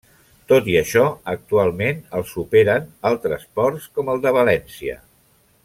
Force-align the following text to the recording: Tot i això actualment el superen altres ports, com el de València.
Tot 0.51 0.69
i 0.71 0.77
això 0.79 1.03
actualment 1.33 1.99
el 2.19 2.25
superen 2.31 2.89
altres 3.13 3.47
ports, 3.59 3.87
com 3.99 4.11
el 4.15 4.25
de 4.25 4.37
València. 4.43 5.01